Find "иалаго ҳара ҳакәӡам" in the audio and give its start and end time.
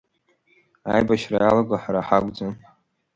1.41-2.53